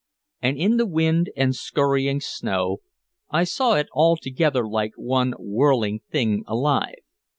[0.41, 2.77] And in the wind and skurrying snow
[3.29, 7.03] I saw it all together like one whirling thing alive.